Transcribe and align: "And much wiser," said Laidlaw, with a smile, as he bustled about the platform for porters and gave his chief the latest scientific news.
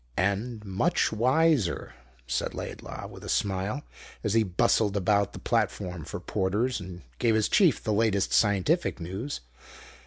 "And 0.17 0.65
much 0.65 1.11
wiser," 1.11 1.93
said 2.25 2.55
Laidlaw, 2.55 3.05
with 3.05 3.23
a 3.23 3.29
smile, 3.29 3.83
as 4.23 4.33
he 4.33 4.41
bustled 4.41 4.97
about 4.97 5.33
the 5.33 5.37
platform 5.37 6.05
for 6.05 6.19
porters 6.19 6.79
and 6.79 7.03
gave 7.19 7.35
his 7.35 7.47
chief 7.47 7.83
the 7.83 7.93
latest 7.93 8.33
scientific 8.33 8.99
news. 8.99 9.41